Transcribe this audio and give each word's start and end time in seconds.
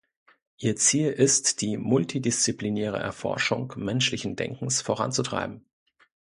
Ihr 0.57 0.77
Ziel 0.77 1.11
ist, 1.11 1.61
die 1.61 1.77
multidisziplinäre 1.77 2.97
Erforschung 2.97 3.71
menschlichen 3.77 4.35
Denkens 4.35 4.81
voranzutreiben. 4.81 5.63